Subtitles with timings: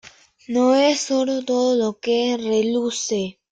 [0.47, 3.37] No es oro todo lo que reluce.